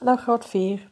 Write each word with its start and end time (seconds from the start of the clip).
Hallo 0.00 0.16
graad 0.16 0.46
4. 0.46 0.88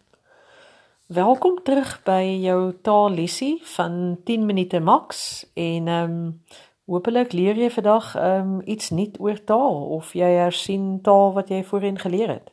Welkom 1.06 1.62
terug 1.62 2.02
by 2.04 2.38
jou 2.42 2.74
taallesie 2.82 3.60
van 3.64 4.18
10 4.24 4.44
minute 4.46 4.80
max 4.80 5.46
en 5.54 5.88
ehm 5.88 6.10
um, 6.10 6.44
hopelik 6.84 7.32
leer 7.32 7.56
jy 7.56 7.70
vandag 7.70 8.14
ehm 8.14 8.52
um, 8.52 8.60
iets 8.64 8.90
nuut 8.90 9.16
oor 9.20 9.44
taal 9.44 9.80
of 9.96 10.12
jy 10.12 10.28
hersien 10.28 11.00
taal 11.02 11.32
wat 11.32 11.48
jy 11.48 11.62
voorheen 11.64 11.98
geleer 11.98 12.28
het. 12.28 12.52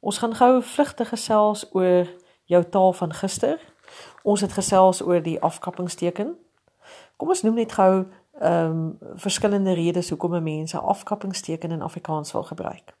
Ons 0.00 0.18
gaan 0.18 0.34
gou 0.34 0.62
vlugtig 0.62 1.08
gesels 1.08 1.66
oor 1.74 2.06
jou 2.44 2.64
taal 2.70 2.92
van 2.92 3.12
gister. 3.12 3.58
Ons 4.22 4.40
het 4.40 4.52
gesels 4.52 5.02
oor 5.02 5.22
die 5.22 5.40
afkappingsteken. 5.40 6.36
Kom 7.16 7.28
ons 7.28 7.42
noem 7.42 7.54
net 7.54 7.72
gou 7.72 8.06
ehm 8.38 8.70
um, 8.70 8.98
verskillende 9.14 9.74
redes 9.74 10.14
hoekom 10.14 10.42
mense 10.42 10.78
afkappingsteken 10.78 11.70
in 11.70 11.82
Afrikaans 11.82 12.32
wil 12.32 12.42
gebruik. 12.42 12.94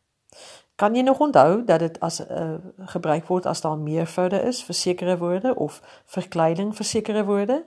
Kan 0.82 0.94
jy 0.94 1.02
nog 1.02 1.18
onthou 1.18 1.64
dat 1.64 1.78
dit 1.78 2.00
as 2.00 2.16
uh, 2.26 2.54
gebruik 2.76 3.26
word 3.26 3.46
as 3.46 3.60
daar 3.60 3.78
meervoude 3.78 4.40
is 4.42 4.64
vir 4.66 4.74
sekere 4.74 5.18
woorde 5.18 5.54
of 5.54 5.76
verkleining 6.10 6.72
vir 6.74 6.84
sekere 6.84 7.22
woorde? 7.24 7.60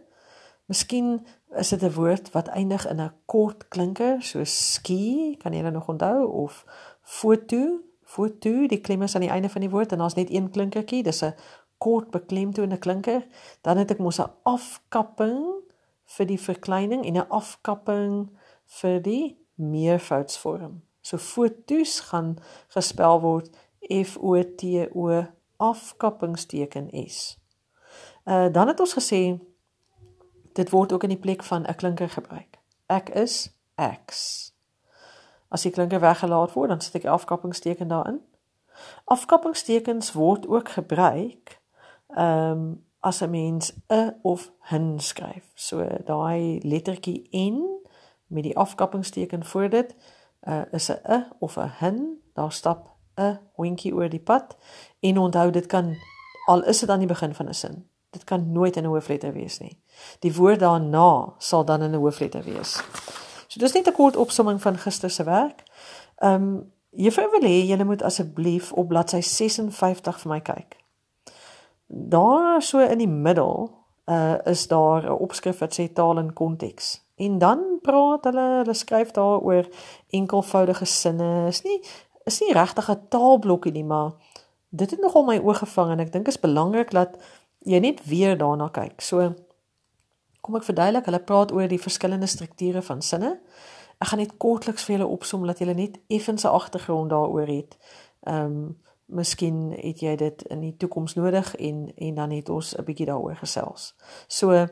Miskien 0.67 1.21
is 1.55 1.69
dit 1.69 1.81
'n 1.81 1.93
woord 1.95 2.31
wat 2.31 2.47
eindig 2.47 2.87
in 2.87 2.99
'n 3.01 3.13
kort 3.25 3.67
klinker 3.67 4.21
soos 4.21 4.73
ski, 4.73 5.37
kan 5.39 5.53
jy 5.53 5.61
dit 5.61 5.73
nog 5.73 5.87
onthou 5.87 6.27
of 6.27 6.65
foto, 7.01 7.79
foto, 8.03 8.67
die 8.67 8.81
klem 8.81 9.01
is 9.01 9.15
aan 9.15 9.21
die 9.21 9.31
einde 9.31 9.49
van 9.49 9.61
die 9.61 9.69
woord 9.69 9.91
en 9.91 9.97
daar's 9.97 10.19
net 10.19 10.29
een 10.29 10.49
klinkertjie, 10.49 11.03
dis 11.03 11.23
'n 11.23 11.33
kort 11.77 12.11
beklemtoonde 12.11 12.77
klinker. 12.77 13.27
Dan 13.61 13.77
het 13.77 13.91
ek 13.91 13.99
mos 13.99 14.19
'n 14.19 14.31
afkapping 14.43 15.63
vir 16.03 16.25
die 16.25 16.39
verkleining 16.39 17.05
en 17.05 17.15
'n 17.15 17.29
afkapping 17.29 18.29
vir 18.65 19.01
die 19.01 19.37
meervoudsvorm. 19.53 20.81
So 21.05 21.17
fotos 21.21 21.99
gaan 22.09 22.37
gespel 22.73 23.19
word 23.21 23.49
F 23.85 24.17
O 24.17 24.33
T 24.41 24.63
O 24.93 25.25
afkappingsteken 25.61 26.89
S. 27.05 27.37
Uh 28.25 28.49
dan 28.51 28.67
het 28.67 28.79
ons 28.79 28.93
gesê 28.97 29.37
dit 30.53 30.69
word 30.69 30.93
ook 30.93 31.03
in 31.03 31.13
die 31.13 31.21
plek 31.21 31.43
van 31.43 31.61
'n 31.67 31.75
klinker 31.75 32.09
gebruik. 32.09 32.57
Ek 32.85 33.09
is 33.09 33.53
X. 34.05 34.09
As 35.47 35.61
die 35.61 35.71
klinker 35.71 35.99
weggelaat 35.99 36.53
word, 36.53 36.69
dan 36.69 36.81
sit 36.81 36.95
ek 36.95 37.05
afkappingsteken 37.05 37.87
daarin. 37.87 38.21
Afkappingstekens 39.03 40.11
word 40.11 40.47
ook 40.47 40.69
gebruik 40.69 41.61
ehm 42.07 42.51
um, 42.51 42.83
as 42.99 43.21
'n 43.21 43.29
mens 43.29 43.73
'n 43.87 44.19
of 44.21 44.51
'n 44.71 44.99
skryf. 44.99 45.51
So 45.53 45.87
daai 46.05 46.59
lettertjie 46.63 47.27
N 47.31 47.85
met 48.27 48.43
die 48.43 48.57
afkappingsteken 48.57 49.45
voor 49.45 49.69
dit 49.69 49.95
uh, 50.47 50.61
is 50.71 50.89
'n 50.91 50.99
'n 51.03 51.25
of 51.39 51.57
'n 51.57 51.71
hin, 51.79 52.21
daar 52.33 52.51
stap 52.51 52.95
'n 53.15 53.39
hondjie 53.55 53.93
oor 53.95 54.09
die 54.09 54.19
pad 54.19 54.57
en 54.99 55.17
onthou 55.17 55.51
dit 55.51 55.65
kan 55.65 55.95
al 56.45 56.63
is 56.63 56.79
dit 56.79 56.89
aan 56.89 56.99
die 56.99 57.07
begin 57.07 57.35
van 57.35 57.47
'n 57.49 57.53
sin. 57.53 57.87
Dit 58.09 58.23
kan 58.23 58.51
nooit 58.51 58.75
in 58.75 58.83
'n 58.83 58.87
hoofletter 58.87 59.33
wees 59.33 59.59
nie. 59.59 59.81
Die 60.19 60.35
woord 60.35 60.59
daarna 60.59 61.33
sal 61.37 61.65
dan 61.65 61.81
in 61.81 61.91
'n 61.91 61.99
hoofletter 61.99 62.43
wees. 62.43 62.83
So 63.47 63.59
dis 63.59 63.73
net 63.73 63.87
'n 63.87 63.93
kort 63.93 64.15
opsomming 64.15 64.61
van 64.61 64.77
gister 64.77 65.09
se 65.09 65.23
werk. 65.23 65.63
Ehm 66.15 66.33
um, 66.33 66.71
juffrou 66.89 67.29
wil 67.31 67.49
hê 67.49 67.65
julle 67.67 67.83
moet 67.83 68.01
asseblief 68.01 68.71
op 68.71 68.87
bladsy 68.87 69.21
56 69.21 70.19
vir 70.19 70.31
my 70.31 70.41
kyk. 70.41 70.77
Daar 71.87 72.61
so 72.61 72.79
in 72.79 72.97
die 72.97 73.07
middel 73.07 73.85
uh 74.05 74.35
is 74.43 74.67
daar 74.67 75.03
'n 75.03 75.19
opskrif 75.19 75.57
wat 75.57 75.79
sê 75.79 75.93
taal 75.93 76.17
in 76.17 76.33
konteks. 76.33 77.04
En 77.15 77.37
dan 77.37 77.79
praat 77.81 78.23
hulle, 78.23 78.47
hulle 78.61 78.73
skryf 78.73 79.11
daar 79.11 79.39
oor 79.39 79.67
enkelvoudige 80.09 80.85
sinne. 80.85 81.47
Is 81.47 81.61
nie 81.61 81.79
is 82.25 82.39
nie 82.41 82.53
regtig 82.53 82.89
'n 82.89 83.07
taalblokkie 83.09 83.71
nie, 83.71 83.83
maar 83.83 84.11
dit 84.69 84.91
het 84.91 84.99
nogal 84.99 85.23
my 85.23 85.37
oog 85.37 85.57
gevang 85.57 85.91
en 85.91 85.99
ek 85.99 86.11
dink 86.11 86.27
is 86.27 86.39
belangrik 86.39 86.91
dat 86.91 87.17
jy 87.59 87.79
net 87.79 88.05
weer 88.05 88.37
daarna 88.37 88.69
kyk. 88.69 89.01
So 89.01 89.33
kom 90.41 90.55
ek 90.55 90.63
verduidelik, 90.63 91.05
hulle 91.05 91.19
praat 91.19 91.51
oor 91.51 91.67
die 91.67 91.81
verskillende 91.81 92.27
strukture 92.27 92.81
van 92.81 93.01
sinne. 93.01 93.39
Ek 93.97 94.07
gaan 94.07 94.19
net 94.19 94.37
kortliks 94.37 94.83
vir 94.83 94.97
julle 94.97 95.09
opsom 95.09 95.45
dat 95.47 95.59
julle 95.59 95.73
net 95.73 95.99
effens 96.07 96.43
'n 96.43 96.53
agtergrond 96.53 97.09
daaroor 97.09 97.47
het. 97.47 97.77
Ehm 98.23 98.45
um, 98.45 98.77
miskien 99.05 99.71
het 99.71 99.99
jy 99.99 100.15
dit 100.15 100.41
in 100.49 100.59
die 100.59 100.77
toekoms 100.77 101.13
nodig 101.13 101.55
en 101.55 101.91
en 101.95 102.15
dan 102.15 102.31
het 102.31 102.49
ons 102.49 102.75
'n 102.77 102.83
bietjie 102.83 103.05
daaroor 103.05 103.35
gesels. 103.35 103.93
So 104.27 104.67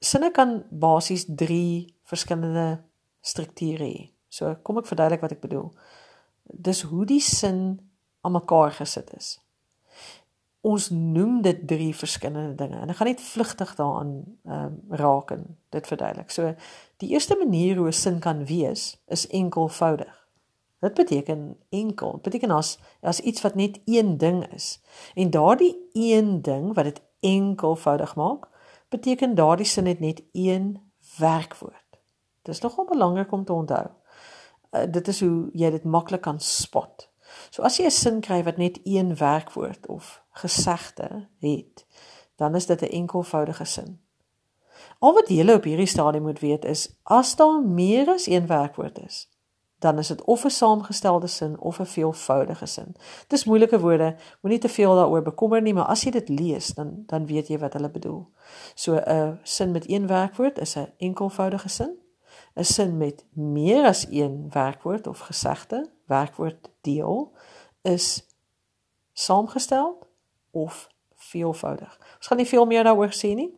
sinne 0.00 0.30
kan 0.30 0.64
basies 0.70 1.26
3 1.28 1.86
verskillende 2.08 2.82
strukture 3.20 3.84
hê. 3.84 4.08
So 4.28 4.54
kom 4.64 4.80
ek 4.80 4.88
verduidelik 4.88 5.22
wat 5.24 5.36
ek 5.36 5.44
bedoel. 5.44 5.68
Dis 6.44 6.82
hoe 6.88 7.04
die 7.06 7.20
sin 7.22 7.80
aan 8.24 8.36
mekaar 8.36 8.72
gesit 8.78 9.10
is. 9.16 9.38
Ons 10.66 10.90
noem 10.92 11.40
dit 11.42 11.60
drie 11.68 11.92
verskillende 11.96 12.56
dinge 12.58 12.80
en 12.82 12.92
ek 12.92 12.98
gaan 12.98 13.08
net 13.08 13.22
vlugtig 13.24 13.70
daaraan 13.78 14.12
ehm 14.44 14.64
um, 14.66 14.96
raak 15.00 15.32
en 15.36 15.44
dit 15.72 15.86
verduidelik. 15.92 16.32
So 16.32 16.54
die 17.00 17.12
eerste 17.14 17.36
manier 17.40 17.80
hoe 17.80 17.88
'n 17.88 17.96
sin 17.96 18.18
kan 18.20 18.44
wees 18.44 18.98
is 19.08 19.26
enkelvoudig. 19.28 20.16
Dit 20.80 20.94
beteken 20.94 21.56
enkel. 21.68 22.12
Dit 22.12 22.22
beteken 22.22 22.50
as 22.50 22.78
as 23.00 23.20
iets 23.20 23.40
wat 23.40 23.54
net 23.54 23.80
een 23.84 24.18
ding 24.18 24.44
is. 24.52 24.80
En 25.14 25.30
daardie 25.30 25.76
een 25.92 26.42
ding 26.42 26.74
wat 26.74 26.84
dit 26.84 27.00
enkelvoudig 27.20 28.14
maak, 28.16 28.49
beteken 28.90 29.34
daardie 29.34 29.66
sin 29.66 29.86
het 29.86 30.00
net 30.00 30.22
een 30.32 30.80
werkwoord. 31.18 32.00
Dit 32.42 32.54
is 32.54 32.60
nogal 32.60 32.84
belangrik 32.84 33.32
om 33.32 33.44
te 33.44 33.52
onthou. 33.52 33.86
Uh, 34.70 34.84
dit 34.90 35.08
is 35.08 35.20
hoe 35.20 35.48
jy 35.52 35.70
dit 35.70 35.84
maklik 35.84 36.20
kan 36.20 36.40
spot. 36.40 37.08
So 37.50 37.62
as 37.62 37.78
jy 37.78 37.86
'n 37.86 37.90
sin 37.90 38.20
kry 38.20 38.42
wat 38.42 38.56
net 38.56 38.80
een 38.84 39.16
werkwoord 39.16 39.86
of 39.86 40.22
gesegde 40.30 41.28
het, 41.38 41.86
dan 42.36 42.54
is 42.54 42.66
dit 42.66 42.82
'n 42.82 42.94
enkelvoudige 43.02 43.64
sin. 43.64 44.00
Al 44.98 45.14
wat 45.14 45.28
jy 45.28 45.52
op 45.52 45.64
hierdie 45.64 45.86
stadium 45.86 46.22
moet 46.22 46.40
weet 46.40 46.64
is 46.64 46.98
as 47.02 47.36
daar 47.36 47.62
meer 47.62 48.08
as 48.08 48.26
een 48.26 48.46
werkwoord 48.46 48.98
is, 48.98 49.29
dan 49.80 49.98
is 49.98 50.08
dit 50.08 50.24
of 50.24 50.44
'n 50.44 50.48
saamgestelde 50.48 51.26
sin 51.26 51.60
of 51.60 51.78
'n 51.78 51.84
veelvoudige 51.84 52.66
sin. 52.66 52.96
Dis 53.26 53.44
moeilike 53.44 53.80
woorde, 53.80 54.16
moenie 54.40 54.60
te 54.60 54.68
veel 54.68 54.94
daaroor 54.94 55.22
bekommer 55.22 55.62
nie, 55.62 55.74
maar 55.74 55.84
as 55.84 56.02
jy 56.02 56.10
dit 56.10 56.28
lees, 56.28 56.66
dan 56.66 57.02
dan 57.06 57.26
weet 57.26 57.48
jy 57.48 57.58
wat 57.58 57.72
hulle 57.72 57.90
bedoel. 57.90 58.28
So 58.74 58.94
'n 58.94 59.38
sin 59.42 59.70
met 59.70 59.90
een 59.90 60.06
werkwoord 60.06 60.58
is 60.58 60.76
'n 60.76 60.92
enkelvoudige 60.98 61.68
sin. 61.68 61.98
'n 62.54 62.64
Sin 62.64 62.96
met 62.96 63.24
meer 63.30 63.84
as 63.84 64.06
een 64.10 64.48
werkwoord 64.50 65.06
of 65.06 65.18
gesegde, 65.18 65.90
werkwoord 66.06 66.70
deel 66.80 67.32
is 67.82 68.26
saamgestel 69.12 70.06
of 70.50 70.88
veelvoudig. 71.14 71.98
Ons 72.16 72.26
gaan 72.26 72.36
nie 72.36 72.46
veel 72.46 72.66
meer 72.66 72.84
daaroor 72.84 73.12
sê 73.12 73.34
nie. 73.34 73.54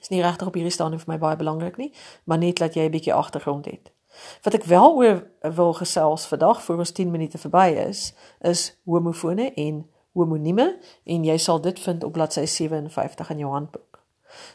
Is 0.00 0.08
nie 0.08 0.22
regtig 0.22 0.46
op 0.46 0.54
hierdie 0.54 0.72
stadium 0.72 0.98
vir 0.98 1.12
my 1.12 1.18
baie 1.18 1.36
belangrik 1.36 1.76
nie, 1.76 1.92
maar 2.24 2.38
net 2.38 2.56
dat 2.56 2.74
jy 2.74 2.84
'n 2.84 2.90
bietjie 2.90 3.14
agtergrond 3.14 3.64
het. 3.64 3.92
Wat 4.42 4.54
ek 4.54 4.64
wel 4.64 4.96
oor 4.96 5.22
wil 5.54 5.72
gesels 5.72 6.26
vandag 6.26 6.62
voor 6.62 6.78
ons 6.78 6.92
10 6.92 7.10
minute 7.10 7.38
verby 7.38 7.68
is, 7.88 8.12
is 8.40 8.78
homofone 8.84 9.52
en 9.54 9.86
homonieme 10.12 10.78
en 11.04 11.24
jy 11.24 11.36
sal 11.38 11.60
dit 11.60 11.80
vind 11.80 12.04
op 12.04 12.12
bladsy 12.12 12.44
57 12.46 13.30
in 13.30 13.38
jou 13.38 13.52
handboek. 13.52 14.00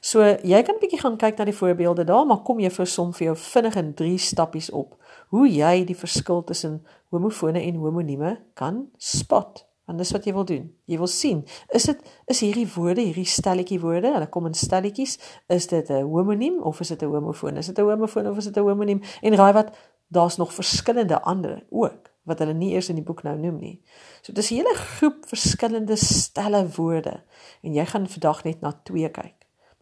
So 0.01 0.21
jy 0.23 0.61
kan 0.63 0.75
'n 0.75 0.79
bietjie 0.79 0.99
gaan 0.99 1.17
kyk 1.17 1.37
na 1.37 1.45
die 1.45 1.55
voorbeelde 1.55 2.03
daar, 2.03 2.25
maar 2.25 2.43
kom 2.43 2.59
vir 2.59 2.87
som 2.87 3.13
vir 3.13 3.25
jou 3.25 3.35
vinnig 3.35 3.75
in 3.75 3.93
3 3.93 4.17
stappies 4.17 4.69
op 4.69 4.97
hoe 5.29 5.47
jy 5.47 5.85
die 5.85 5.97
verskil 5.97 6.43
tussen 6.43 6.85
homofone 7.09 7.59
en 7.59 7.75
homonieme 7.75 8.39
kan 8.53 8.89
spot. 8.97 9.65
Want 9.85 9.97
dis 9.99 10.11
wat 10.11 10.25
jy 10.25 10.33
wil 10.33 10.45
doen. 10.45 10.69
Jy 10.85 10.97
wil 10.97 11.07
sien, 11.11 11.43
is 11.75 11.83
dit 11.83 11.99
is 12.31 12.39
hierdie 12.39 12.67
woorde, 12.75 13.01
hierdie 13.01 13.27
stelletjie 13.27 13.79
woorde, 13.83 14.13
hulle 14.15 14.29
kom 14.31 14.45
in 14.47 14.53
stelletjies, 14.55 15.17
is 15.47 15.67
dit 15.67 15.89
'n 15.89 16.07
homoniem 16.07 16.61
of 16.63 16.79
is 16.79 16.87
dit 16.87 17.01
'n 17.01 17.11
homofoon? 17.11 17.57
Is 17.57 17.67
dit 17.67 17.77
'n 17.77 17.89
homofoon 17.89 18.27
of 18.27 18.37
is 18.37 18.45
dit 18.45 18.57
'n 18.57 18.61
homoniem? 18.61 19.01
En 19.21 19.35
raai 19.35 19.53
wat, 19.53 19.75
daar's 20.07 20.37
nog 20.37 20.53
verskillende 20.53 21.21
ander 21.21 21.65
ook 21.69 22.11
wat 22.23 22.39
hulle 22.39 22.53
nie 22.53 22.71
eers 22.71 22.89
in 22.89 22.95
die 22.95 23.03
boek 23.03 23.23
nou 23.23 23.35
noem 23.37 23.57
nie. 23.59 23.81
So 24.21 24.33
dis 24.33 24.51
'n 24.51 24.55
hele 24.55 24.75
groep 24.75 25.25
verskillende 25.27 25.95
stelle 25.95 26.67
woorde 26.77 27.23
en 27.61 27.73
jy 27.73 27.85
gaan 27.85 28.07
vandag 28.07 28.43
net 28.43 28.61
na 28.61 28.71
twee 28.83 29.09
kyk. 29.09 29.35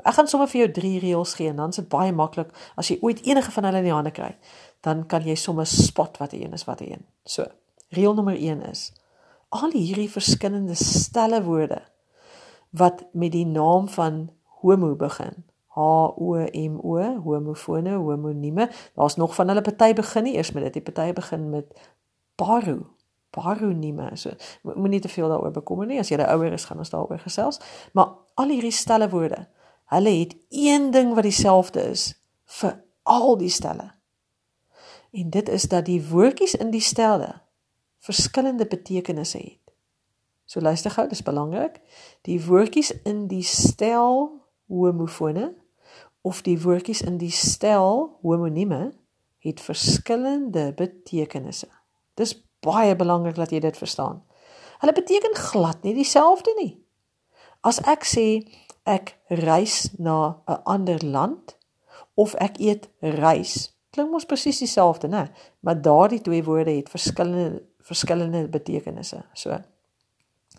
Ek 0.04 0.14
gaan 0.14 0.28
sommer 0.28 0.48
vir 0.48 0.62
jou 0.62 0.72
drie 0.72 1.00
reëls 1.00 1.34
gee 1.34 1.50
en 1.50 1.56
dan 1.56 1.70
is 1.70 1.76
dit 1.76 1.90
baie 1.90 2.12
maklik 2.12 2.50
as 2.76 2.88
jy 2.88 2.98
ooit 3.02 3.22
enige 3.26 3.52
van 3.52 3.64
hulle 3.64 3.78
in 3.78 3.84
die 3.84 3.94
hande 3.94 4.12
kry, 4.12 4.38
dan 4.82 5.06
kan 5.08 5.22
jy 5.22 5.36
sommer 5.36 5.66
spot 5.66 6.18
wat 6.18 6.34
een 6.34 6.54
is 6.54 6.66
wat 6.66 6.82
een. 6.82 7.06
So, 7.24 7.46
reël 7.90 8.14
nommer 8.14 8.36
1 8.36 8.62
is 8.62 8.94
al 9.52 9.74
hierdie 9.76 10.10
verskillende 10.10 10.76
stelle 10.80 11.42
woorde 11.44 11.82
wat 12.72 13.04
met 13.12 13.34
die 13.36 13.46
naam 13.46 13.90
van 13.92 14.30
homo 14.62 14.96
begin. 14.96 15.44
H 15.76 15.80
O 16.20 16.36
M 16.52 16.80
O, 16.84 17.00
homofone, 17.24 17.96
homonieme. 17.96 18.70
Daar's 18.96 19.16
nog 19.16 19.36
van 19.36 19.48
hulle 19.48 19.62
party 19.62 19.94
begin 19.94 20.24
nie 20.24 20.36
eers 20.36 20.52
met 20.52 20.64
dit. 20.64 20.74
Die 20.74 20.82
party 20.82 21.14
begin 21.14 21.50
met 21.50 21.68
paro, 22.36 22.78
paronieme. 23.30 24.10
So 24.16 24.32
moenie 24.64 25.00
te 25.00 25.12
veel 25.12 25.30
daaroor 25.30 25.52
bekommer 25.52 25.88
nie. 25.88 26.00
As 26.00 26.12
jy 26.12 26.20
ouer 26.24 26.52
is, 26.52 26.66
gaan 26.66 26.84
ons 26.84 26.92
daaroor 26.92 27.20
gesels. 27.20 27.60
Maar 27.92 28.16
al 28.40 28.56
hierdie 28.56 28.76
stelle 28.76 29.10
woorde, 29.10 29.48
hulle 29.92 30.16
het 30.20 30.36
een 30.50 30.92
ding 30.92 31.14
wat 31.16 31.28
dieselfde 31.28 31.90
is 31.92 32.14
vir 32.60 32.80
al 33.04 33.38
die 33.38 33.52
stelle. 33.52 33.92
En 35.12 35.30
dit 35.30 35.50
is 35.50 35.68
dat 35.68 35.86
die 35.86 36.00
woordjies 36.08 36.56
in 36.56 36.72
die 36.72 36.84
stelle 36.84 37.42
verskillende 38.02 38.66
betekenisse 38.66 39.38
het. 39.38 39.74
So 40.46 40.60
luister 40.60 40.92
gou, 40.92 41.08
dis 41.08 41.24
belangrik. 41.24 41.80
Die 42.28 42.40
woordjies 42.44 42.92
in 43.08 43.28
die 43.32 43.44
stel 43.46 44.32
homofone 44.68 45.54
of 46.22 46.42
die 46.46 46.58
woordjies 46.62 47.02
in 47.02 47.18
die 47.22 47.32
stel 47.32 48.18
homonieme 48.22 48.92
het 49.42 49.62
verskillende 49.62 50.74
betekenisse. 50.78 51.70
Dis 52.20 52.36
baie 52.62 52.96
belangrik 52.96 53.38
dat 53.40 53.54
jy 53.54 53.62
dit 53.64 53.78
verstaan. 53.78 54.22
Hulle 54.82 54.94
beteken 54.98 55.36
glad 55.38 55.84
nie 55.86 55.96
dieselfde 55.98 56.54
nie. 56.58 56.74
As 57.62 57.80
ek 57.90 58.06
sê 58.06 58.26
ek 58.90 59.16
reis 59.30 59.92
na 59.98 60.42
'n 60.50 60.62
ander 60.66 61.02
land 61.06 61.58
of 62.18 62.34
ek 62.36 62.58
eet 62.60 62.90
rys, 63.00 63.74
klink 63.94 64.12
mos 64.12 64.26
presies 64.26 64.60
dieselfde, 64.60 65.08
né? 65.08 65.30
Maar 65.60 65.82
daardie 65.82 66.22
twee 66.22 66.44
woorde 66.44 66.72
het 66.72 66.90
verskillende 66.90 67.64
verskillende 67.92 68.48
betekenisse. 68.48 69.24
So. 69.34 69.58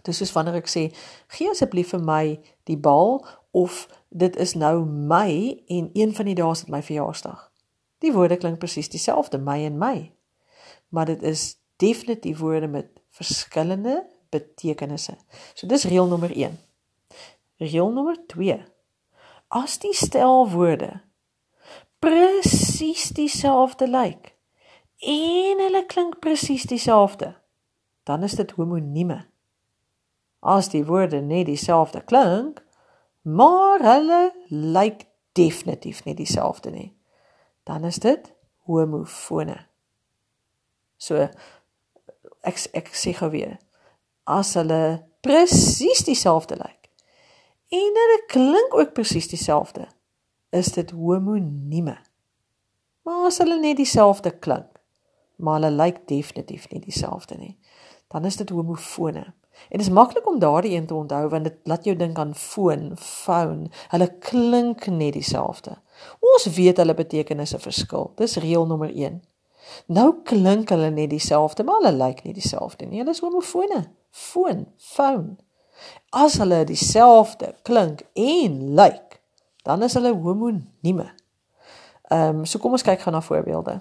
Dis 0.02 0.18
soos 0.18 0.32
wanneer 0.34 0.58
ek 0.60 0.68
sê, 0.70 0.88
"Gee 1.32 1.50
asseblief 1.50 1.92
vir 1.94 2.02
my 2.02 2.40
die 2.68 2.76
bal" 2.76 3.24
of 3.52 3.88
"Dit 4.08 4.36
is 4.36 4.54
nou 4.54 4.84
my 4.84 5.62
en 5.68 5.90
een 5.92 6.14
van 6.14 6.26
die 6.26 6.34
dae 6.34 6.50
is 6.50 6.64
dit 6.64 6.68
my 6.68 6.82
verjaarsdag." 6.82 7.50
Die 8.02 8.12
woorde 8.12 8.36
klink 8.36 8.58
presies 8.58 8.88
dieselfde, 8.88 9.38
my 9.38 9.64
en 9.64 9.78
my. 9.78 10.12
Maar 10.88 11.06
dit 11.06 11.22
is 11.22 11.56
definitief 11.76 12.38
woorde 12.38 12.66
met 12.66 12.86
verskillende 13.08 14.06
betekenisse. 14.30 15.16
So 15.54 15.66
dis 15.66 15.84
reël 15.84 16.06
nommer 16.06 16.30
1. 16.36 16.58
Reël 17.56 17.92
nommer 17.92 18.16
2. 18.26 18.64
As 19.48 19.78
die 19.78 19.94
stelwoorde 19.94 21.00
presies 21.98 23.08
dieselfde 23.14 23.86
lyk 23.88 24.32
en 25.02 25.62
hulle 25.64 25.84
klink 25.90 26.20
presies 26.22 26.66
dieselfde, 26.70 27.34
dan 28.06 28.22
is 28.22 28.36
dit 28.38 28.54
homonieme. 28.58 29.24
As 30.42 30.70
die 30.70 30.84
woorde 30.86 31.20
net 31.20 31.46
dieselfde 31.46 32.02
klink, 32.06 32.62
maar 33.22 33.82
hulle 33.82 34.22
lyk 34.50 35.06
definitief 35.38 36.04
nie 36.04 36.14
dieselfde 36.18 36.70
nie, 36.70 36.90
dan 37.66 37.84
is 37.84 37.98
dit 38.02 38.32
homofone. 38.66 39.58
So 40.98 41.28
ek 42.46 42.58
ek 42.74 42.90
sê 42.98 43.14
gou 43.16 43.30
weer 43.32 43.58
as 44.30 44.54
hulle 44.58 45.02
presies 45.24 46.04
dieselfde 46.06 46.58
lyk 46.58 46.90
en 47.72 47.98
hulle 48.02 48.18
klink 48.30 48.74
ook 48.78 48.94
presies 48.96 49.30
dieselfde 49.30 49.86
is 50.54 50.72
dit 50.76 50.90
homonieme 50.94 51.96
maar 53.06 53.26
as 53.30 53.40
hulle 53.42 53.58
net 53.62 53.78
dieselfde 53.80 54.34
klink 54.44 54.71
maar 55.42 55.60
hulle 55.60 55.74
lyk 55.76 56.02
definitief 56.10 56.68
nie 56.72 56.82
dieselfde 56.84 57.38
nie 57.38 57.54
dan 58.14 58.28
is 58.28 58.38
dit 58.40 58.54
homofone 58.54 59.24
en 59.68 59.78
dit 59.78 59.86
is 59.86 59.92
maklik 59.92 60.28
om 60.28 60.38
daardie 60.42 60.76
een 60.76 60.86
te 60.86 60.94
onthou 60.96 61.26
want 61.34 61.50
dit 61.50 61.58
laat 61.70 61.84
jou 61.88 61.96
dink 61.96 62.18
aan 62.18 62.34
foon 62.38 62.92
phone 63.00 63.68
hulle 63.94 64.08
klink 64.30 64.86
net 64.86 65.18
dieselfde 65.18 65.76
ons 66.32 66.48
weet 66.56 66.80
hulle 66.82 66.96
betekenisse 67.02 67.60
verskil 67.62 68.10
dis 68.22 68.40
reël 68.46 68.66
nommer 68.70 68.94
1 68.94 69.20
Nou 69.86 70.08
klink 70.26 70.70
hulle 70.72 70.90
net 70.90 71.10
dieselfde, 71.12 71.64
maar 71.64 71.80
hulle 71.80 71.94
lyk 71.96 72.22
nie 72.26 72.34
dieselfde 72.36 72.86
nie. 72.86 73.00
Hulle 73.00 73.14
is 73.14 73.22
homofone. 73.24 73.84
Foon, 74.10 74.66
phone. 74.76 75.36
As 76.14 76.36
hulle 76.42 76.62
dieselfde 76.68 77.54
klink 77.66 78.04
en 78.18 78.60
lyk, 78.78 79.18
dan 79.66 79.82
is 79.82 79.96
hulle 79.98 80.14
homonieme. 80.14 81.08
Ehm 82.12 82.42
um, 82.42 82.44
so 82.46 82.60
kom 82.60 82.76
ons 82.76 82.84
kyk 82.84 83.00
gou 83.00 83.14
na 83.14 83.22
voorbeelde. 83.24 83.78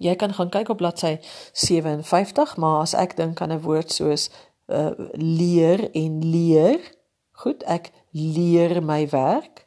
Jy 0.00 0.14
kan 0.16 0.32
gaan 0.34 0.52
kyk 0.52 0.72
op 0.72 0.80
bladsy 0.80 1.18
57, 1.52 2.56
maar 2.56 2.80
as 2.86 2.94
ek 2.96 3.16
dink 3.20 3.40
aan 3.40 3.52
'n 3.52 3.62
woord 3.64 3.92
soos 3.92 4.30
uh 4.68 4.94
leer 5.12 5.90
en 5.92 6.24
leer, 6.24 6.80
goed, 7.32 7.62
ek 7.68 7.92
leer 8.10 8.82
my 8.82 9.08
werk 9.08 9.66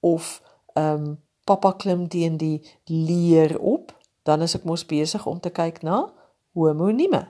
of 0.00 0.42
ehm 0.74 0.94
um, 0.94 1.22
pappa 1.44 1.72
klim 1.72 2.08
teen 2.08 2.36
die 2.36 2.60
leer 2.84 3.56
op 3.58 3.96
dan 4.28 4.44
is 4.44 4.54
ek 4.58 4.66
mos 4.68 4.84
besig 4.88 5.24
om 5.26 5.40
te 5.40 5.50
kyk 5.54 5.80
na 5.86 6.02
homonieme. 6.58 7.22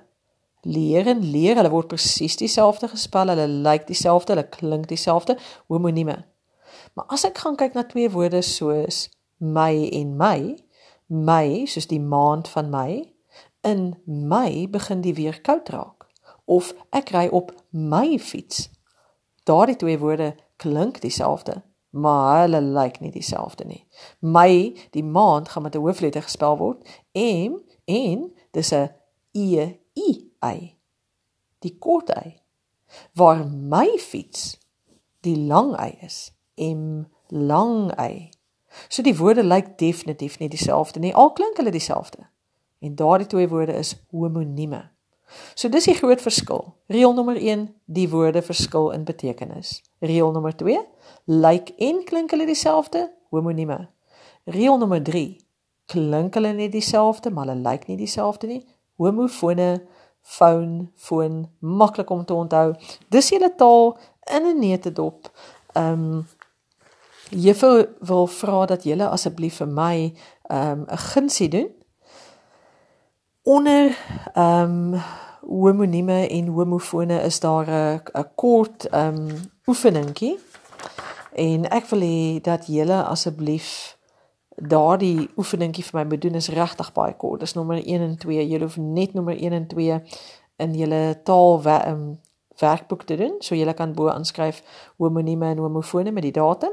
Leer 0.67 1.07
en 1.13 1.21
leer, 1.23 1.55
hulle 1.61 1.71
word 1.71 1.93
presies 1.93 2.35
dieselfde 2.41 2.91
gespel, 2.91 3.31
hulle 3.31 3.47
lyk 3.47 3.87
dieselfde, 3.87 4.35
hulle 4.35 4.49
klink 4.51 4.89
dieselfde, 4.91 5.37
homonieme. 5.71 6.17
Maar 6.99 7.15
as 7.15 7.27
ek 7.29 7.39
gaan 7.45 7.59
kyk 7.61 7.77
na 7.77 7.87
twee 7.87 8.11
woorde 8.11 8.43
soos 8.43 9.07
my 9.39 9.87
en 9.95 10.17
my, 10.19 10.41
my 11.09 11.65
soos 11.67 11.89
die 11.89 12.01
maand 12.01 12.49
van 12.49 12.71
my, 12.71 13.15
in 13.67 13.97
my 14.07 14.69
begin 14.71 15.01
die 15.01 15.15
weer 15.15 15.41
koud 15.41 15.69
raak 15.75 16.07
of 16.49 16.73
ek 16.97 17.11
ry 17.13 17.27
op 17.33 17.53
my 17.71 18.17
fiets. 18.19 18.69
Daardie 19.45 19.77
twee 19.77 19.99
woorde 20.01 20.33
klink 20.57 21.01
dieselfde, 21.05 21.63
maar 21.91 22.47
hulle 22.47 22.61
lyk 22.61 23.01
nie 23.01 23.13
dieselfde 23.13 23.67
nie. 23.69 23.83
My, 24.21 24.73
die 24.97 25.05
maand 25.05 25.49
gaan 25.53 25.63
met 25.63 25.77
'n 25.77 25.85
hoofletter 25.85 26.23
gespel 26.23 26.57
word. 26.57 26.89
M 27.13 27.61
en 27.85 28.33
dis 28.51 28.73
'n 28.73 28.89
E 29.33 29.77
I 29.95 30.31
I. 30.45 30.79
Die 31.59 31.79
kort 31.79 32.11
y. 32.11 32.41
Waar 33.15 33.47
my 33.47 33.99
fiets 33.99 34.59
die 35.21 35.37
lang 35.37 35.77
y 35.77 35.99
is. 36.01 36.33
M 36.57 37.07
lang 37.29 37.93
y. 38.01 38.31
So 38.89 39.03
die 39.03 39.17
woorde 39.19 39.43
lyk 39.43 39.77
definitief 39.79 40.39
nie 40.39 40.49
dieselfde 40.49 41.01
nie. 41.01 41.15
Al 41.15 41.33
klink 41.33 41.57
hulle 41.57 41.71
dieselfde. 41.71 42.29
En 42.79 42.95
daardie 42.95 43.27
twee 43.27 43.49
woorde 43.49 43.75
is 43.75 43.97
homonieme. 44.11 44.91
So 45.55 45.69
dis 45.69 45.85
die 45.85 45.97
groot 45.99 46.23
verskil. 46.25 46.75
Reël 46.89 47.13
nommer 47.15 47.37
1, 47.37 47.67
die 47.85 48.09
woorde 48.09 48.43
verskil 48.43 48.91
in 48.91 49.05
betekenis. 49.05 49.83
Reël 50.01 50.33
nommer 50.33 50.57
2, 50.57 50.79
lyk 51.25 51.73
en 51.77 52.01
klink 52.05 52.33
hulle 52.33 52.47
dieselfde? 52.49 53.09
Homonieme. 53.31 53.89
Reël 54.49 54.79
nommer 54.79 55.03
3, 55.05 55.37
klink 55.93 56.39
hulle 56.39 56.53
net 56.57 56.73
dieselfde, 56.73 57.31
maar 57.31 57.49
hulle 57.49 57.61
lyk 57.61 57.87
nie 57.91 57.99
dieselfde 58.01 58.49
nie? 58.49 58.63
Homofone, 58.97 59.83
foon, 60.23 60.91
foon, 60.95 61.45
maklik 61.59 62.11
om 62.11 62.25
te 62.25 62.35
onthou. 62.35 62.73
Dis 63.13 63.31
julle 63.35 63.53
taal 63.57 63.97
in 64.33 64.47
'n 64.47 64.59
neutedop. 64.59 65.31
Ehm 65.73 65.93
um, 65.93 66.27
Juffrou 67.31 67.87
wil 68.01 68.27
vra 68.27 68.67
dat 68.67 68.85
julle 68.85 69.09
asseblief 69.09 69.61
vir 69.61 69.69
my 69.69 69.95
ehm 70.49 70.81
um, 70.81 70.87
'n 70.89 70.99
gunsie 71.13 71.49
doen 71.49 71.71
onder 73.43 73.97
ehm 74.35 74.95
um, 74.95 75.01
homonieme 75.49 76.29
en 76.29 76.47
homofone 76.47 77.21
is 77.23 77.41
daar 77.41 77.67
'n 77.71 78.01
'n 78.15 78.29
kort 78.35 78.89
ehm 78.89 79.17
um, 79.17 79.51
oefeningkie. 79.67 80.39
En 81.33 81.69
ek 81.69 81.87
wil 81.87 82.01
hê 82.01 82.41
dat 82.41 82.67
julle 82.67 83.03
asseblief 83.03 83.97
daardie 84.57 85.31
oefeningkie 85.37 85.85
vir 85.85 86.01
my 86.01 86.05
moet 86.09 86.23
doen 86.23 86.35
is 86.35 86.49
regtig 86.49 86.93
baie 86.93 87.17
kort. 87.17 87.41
Dis 87.41 87.55
nommer 87.55 87.87
1 87.87 88.01
en 88.01 88.17
2. 88.19 88.49
Julle 88.49 88.65
hoef 88.65 88.77
net 88.77 89.15
nommer 89.15 89.37
1 89.37 89.53
en 89.53 89.67
2 89.67 90.03
in 90.57 90.75
julle 90.75 91.21
taal 91.23 91.63
um, 91.87 92.21
werkboek 92.59 93.03
te 93.03 93.17
doen. 93.17 93.35
So 93.39 93.55
julle 93.55 93.75
kan 93.75 93.93
bo 93.93 94.09
aanskryf 94.09 94.63
homonieme 94.97 95.47
en 95.47 95.59
homofone 95.59 96.11
met 96.11 96.23
die 96.23 96.33
datum 96.33 96.73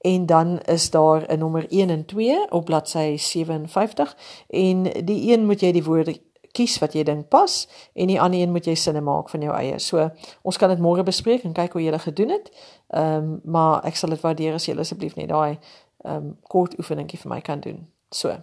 en 0.00 0.26
dan 0.26 0.60
is 0.60 0.90
daar 0.90 1.26
'n 1.28 1.38
nommer 1.38 1.66
1 1.68 1.90
en 1.90 2.04
2 2.04 2.50
op 2.50 2.64
bladsy 2.64 3.16
57 3.16 4.16
en 4.48 4.82
die 4.82 5.32
een 5.32 5.46
moet 5.46 5.60
jy 5.60 5.72
die 5.72 5.84
woorde 5.84 6.20
kies 6.56 6.78
wat 6.78 6.92
jy 6.96 7.02
dink 7.02 7.28
pas 7.28 7.68
en 7.94 8.06
die 8.06 8.20
ander 8.20 8.40
een 8.40 8.52
moet 8.52 8.64
jy 8.64 8.74
sinne 8.74 9.00
maak 9.00 9.28
van 9.28 9.44
jou 9.44 9.54
eie. 9.56 9.78
So 9.78 10.10
ons 10.42 10.56
kan 10.56 10.72
dit 10.72 10.82
môre 10.82 11.02
bespreek 11.02 11.44
en 11.44 11.52
kyk 11.52 11.72
hoe 11.72 11.82
jy 11.82 11.90
dit 11.90 12.06
gedoen 12.08 12.34
het. 12.36 12.50
Ehm 12.88 13.16
um, 13.16 13.40
maar 13.44 13.84
ek 13.84 13.96
sal 13.96 14.14
dit 14.14 14.20
waardeer 14.20 14.54
as 14.54 14.66
jy 14.66 14.76
asseblief 14.78 15.16
net 15.16 15.28
daai 15.28 15.58
ehm 16.04 16.16
um, 16.16 16.36
kort 16.42 16.78
oefeningkie 16.78 17.18
vir 17.18 17.32
my 17.34 17.40
kan 17.40 17.60
doen. 17.60 17.86
So. 18.10 18.36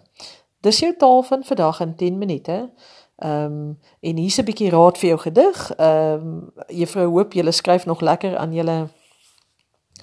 Dis 0.64 0.80
jou 0.80 0.94
taal 0.98 1.24
van 1.24 1.44
vandag 1.44 1.80
in 1.84 1.96
10 1.96 2.18
minute. 2.18 2.72
Ehm 3.16 3.46
um, 3.46 3.80
en 4.00 4.18
hier's 4.18 4.38
'n 4.38 4.46
bietjie 4.46 4.70
raad 4.70 4.98
vir 4.98 5.10
jou 5.10 5.20
gedig. 5.20 5.76
Ehm 5.76 6.28
um, 6.28 6.52
juffrou 6.68 7.08
hoop 7.08 7.34
jy 7.34 7.52
skryf 7.52 7.86
nog 7.86 8.02
lekker 8.02 8.38
aan 8.38 8.54
julle 8.54 8.88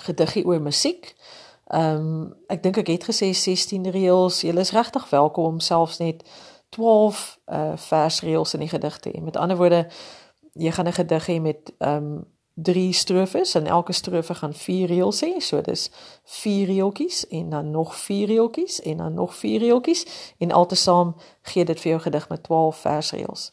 gediggie 0.07 0.45
oor 0.45 0.61
musiek. 0.61 1.15
Ehm 1.71 1.97
um, 1.97 2.35
ek 2.47 2.63
dink 2.63 2.77
ek 2.77 2.89
het 2.91 3.05
gesê 3.07 3.31
16 3.33 3.91
reëls. 3.91 4.41
Jy 4.43 4.55
is 4.59 4.73
regtig 4.75 5.09
welkom 5.11 5.45
om 5.45 5.61
selfs 5.61 5.99
net 5.99 6.25
12 6.75 7.39
uh 7.47 7.77
versreëls 7.77 8.55
in 8.55 8.65
die 8.65 8.69
gedig 8.69 8.99
te 8.99 9.11
hê. 9.11 9.23
Met 9.23 9.37
ander 9.37 9.57
woorde, 9.57 9.87
jy 10.53 10.71
gaan 10.71 10.87
'n 10.87 10.93
gedig 10.93 11.27
hê 11.27 11.41
met 11.41 11.73
ehm 11.79 11.97
um, 11.97 12.25
drie 12.55 12.93
strofes 12.93 13.55
en 13.55 13.67
elke 13.67 13.93
strofe 13.93 14.35
gaan 14.35 14.55
vier 14.55 14.89
reëls 14.89 15.21
hê. 15.25 15.39
So 15.39 15.61
dis 15.61 15.91
vier 16.25 16.67
reeltjies 16.67 17.27
en 17.29 17.51
dan 17.51 17.71
nog 17.71 17.95
vier 17.95 18.27
reeltjies 18.27 18.81
en 18.81 18.97
dan 18.97 19.15
nog 19.15 19.35
vier 19.35 19.61
reeltjies 19.61 20.35
en 20.39 20.53
altesaam 20.53 21.15
gee 21.43 21.65
dit 21.65 21.81
vir 21.81 21.91
jou 21.91 22.01
gedig 22.01 22.29
met 22.29 22.43
12 22.43 22.77
versreëls. 22.77 23.53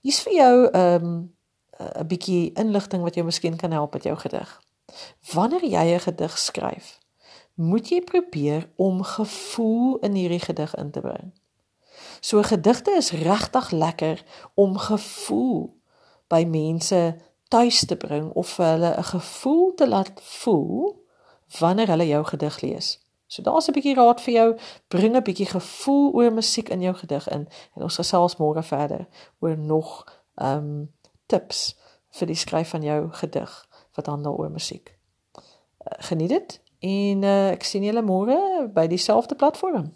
Hier's 0.00 0.20
vir 0.22 0.32
jou 0.32 0.68
ehm 0.70 1.04
um, 1.04 1.34
'n 1.76 2.06
bietjie 2.06 2.52
inligting 2.52 3.02
wat 3.02 3.14
jou 3.14 3.24
miskien 3.24 3.56
kan 3.56 3.70
help 3.70 3.92
met 3.92 4.02
jou 4.02 4.16
gedig. 4.16 4.60
Wanneer 5.32 5.64
jy 5.64 5.94
'n 5.94 6.00
gedig 6.00 6.38
skryf, 6.38 6.98
moet 7.54 7.88
jy 7.88 8.00
probeer 8.00 8.68
om 8.76 9.02
gevoel 9.02 9.98
in 9.98 10.12
hierdie 10.12 10.40
gedig 10.40 10.74
in 10.74 10.90
te 10.90 11.00
bring. 11.00 11.32
So 12.20 12.42
gedigte 12.42 12.90
is 12.90 13.10
regtig 13.10 13.70
lekker 13.70 14.24
om 14.54 14.78
gevoel 14.78 15.80
by 16.28 16.44
mense 16.44 17.16
tuis 17.48 17.84
te 17.86 17.96
bring 17.96 18.32
of 18.32 18.48
vir 18.48 18.66
hulle 18.66 18.96
'n 18.96 19.04
gevoel 19.04 19.74
te 19.74 19.88
laat 19.88 20.12
voel 20.22 21.04
wanneer 21.58 21.88
hulle 21.88 22.06
jou 22.06 22.24
gedig 22.24 22.60
lees. 22.60 23.06
So 23.26 23.42
daar's 23.42 23.68
'n 23.68 23.72
bietjie 23.72 23.94
raad 23.94 24.20
vir 24.20 24.34
jou, 24.34 24.58
bring 24.88 25.16
'n 25.16 25.22
bietjie 25.22 25.46
gevoel 25.46 26.12
oor 26.12 26.32
musiek 26.32 26.68
in 26.68 26.80
jou 26.80 26.94
gedig 26.94 27.28
in 27.28 27.48
en 27.74 27.82
ons 27.82 27.96
gesels 27.96 28.36
môre 28.36 28.62
verder 28.62 29.08
oor 29.38 29.58
nog 29.58 30.20
ehm 30.34 30.58
um, 30.58 30.94
tips 31.26 31.78
vir 32.10 32.26
die 32.26 32.36
skryf 32.36 32.68
van 32.68 32.82
jou 32.82 33.12
gedig 33.12 33.68
wat 33.96 34.06
handel 34.12 34.36
oor 34.38 34.50
musiek. 34.50 34.94
Uh, 35.36 35.42
geniet 36.08 36.32
dit 36.34 36.60
en 36.86 37.22
uh, 37.22 37.50
ek 37.54 37.64
sien 37.64 37.84
julle 37.84 38.04
môre 38.04 38.36
by 38.74 38.86
dieselfde 38.90 39.34
platform. 39.34 39.92